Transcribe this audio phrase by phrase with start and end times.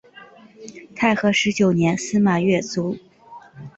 [0.95, 2.97] 太和十九年司马跃卒。